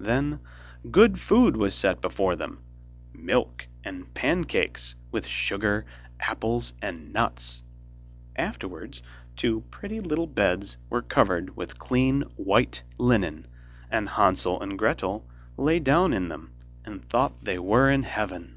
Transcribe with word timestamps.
Then 0.00 0.40
good 0.90 1.20
food 1.20 1.58
was 1.58 1.74
set 1.74 2.00
before 2.00 2.36
them, 2.36 2.58
milk 3.12 3.66
and 3.84 4.14
pancakes, 4.14 4.94
with 5.12 5.26
sugar, 5.26 5.84
apples, 6.18 6.72
and 6.80 7.12
nuts. 7.12 7.62
Afterwards 8.34 9.02
two 9.36 9.60
pretty 9.70 10.00
little 10.00 10.26
beds 10.26 10.78
were 10.88 11.02
covered 11.02 11.54
with 11.54 11.78
clean 11.78 12.22
white 12.36 12.82
linen, 12.96 13.46
and 13.90 14.08
Hansel 14.08 14.62
and 14.62 14.78
Gretel 14.78 15.28
lay 15.58 15.80
down 15.80 16.14
in 16.14 16.30
them, 16.30 16.54
and 16.86 17.06
thought 17.06 17.44
they 17.44 17.58
were 17.58 17.90
in 17.90 18.04
heaven. 18.04 18.56